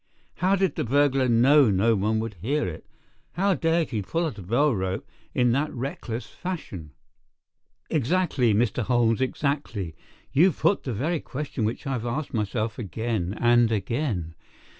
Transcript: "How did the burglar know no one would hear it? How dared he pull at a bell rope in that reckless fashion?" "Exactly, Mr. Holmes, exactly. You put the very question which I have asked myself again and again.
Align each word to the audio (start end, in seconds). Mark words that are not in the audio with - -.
"How 0.37 0.55
did 0.55 0.73
the 0.77 0.83
burglar 0.83 1.27
know 1.29 1.69
no 1.69 1.93
one 1.95 2.17
would 2.21 2.33
hear 2.41 2.65
it? 2.67 2.87
How 3.33 3.53
dared 3.53 3.91
he 3.91 4.01
pull 4.01 4.25
at 4.25 4.39
a 4.39 4.41
bell 4.41 4.73
rope 4.73 5.07
in 5.35 5.51
that 5.51 5.71
reckless 5.71 6.25
fashion?" 6.25 6.93
"Exactly, 7.87 8.51
Mr. 8.51 8.81
Holmes, 8.81 9.21
exactly. 9.21 9.95
You 10.33 10.53
put 10.53 10.81
the 10.85 10.93
very 10.93 11.19
question 11.19 11.65
which 11.65 11.85
I 11.85 11.91
have 11.91 12.05
asked 12.07 12.33
myself 12.33 12.79
again 12.79 13.37
and 13.39 13.71
again. 13.71 14.33